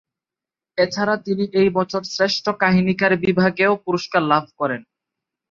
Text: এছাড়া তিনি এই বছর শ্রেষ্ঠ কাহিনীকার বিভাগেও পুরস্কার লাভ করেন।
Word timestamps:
এছাড়া 0.77 1.15
তিনি 1.25 1.43
এই 1.53 1.69
বছর 1.77 2.01
শ্রেষ্ঠ 2.13 2.45
কাহিনীকার 2.61 3.11
বিভাগেও 3.25 3.73
পুরস্কার 3.85 4.21
লাভ 4.31 4.43
করেন। 4.59 4.81